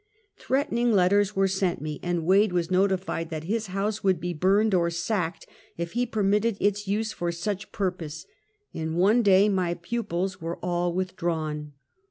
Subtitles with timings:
[0.35, 4.33] Threatening let ters were sent me, and Wade was notified that his house would be
[4.33, 5.45] burned or sacked,
[5.77, 8.25] if he permitted its use for such purpose.
[8.73, 11.73] In one day my pupils were all withdrawn.